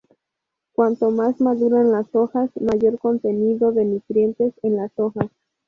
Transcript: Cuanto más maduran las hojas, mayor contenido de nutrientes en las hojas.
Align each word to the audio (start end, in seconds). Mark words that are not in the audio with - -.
Cuanto 0.73 1.11
más 1.11 1.39
maduran 1.39 1.91
las 1.91 2.07
hojas, 2.15 2.49
mayor 2.59 2.97
contenido 2.97 3.71
de 3.71 3.85
nutrientes 3.85 4.51
en 4.63 4.77
las 4.77 4.91
hojas. 4.97 5.27